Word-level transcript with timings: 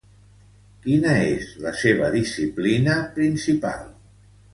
Quina 0.85 1.11
és 1.33 1.51
la 1.65 1.73
seva 1.81 2.07
disciplina 2.15 2.95
principal? 3.19 3.85